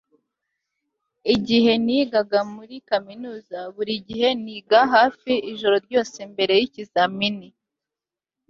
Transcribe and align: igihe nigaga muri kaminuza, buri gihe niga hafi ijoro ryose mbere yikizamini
igihe 1.33 1.71
nigaga 1.85 2.39
muri 2.53 2.75
kaminuza, 2.89 3.57
buri 3.75 3.93
gihe 4.07 4.29
niga 4.45 4.79
hafi 4.93 5.31
ijoro 5.51 5.75
ryose 5.85 6.17
mbere 6.31 6.53
yikizamini 6.61 7.47